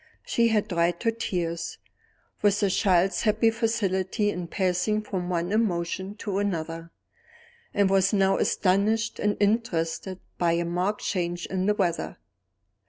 [0.25, 1.77] She had dried her tears,
[2.41, 6.89] with a child's happy facility in passing from one emotion to another,
[7.71, 12.17] and was now astonished and interested by a marked change in the weather.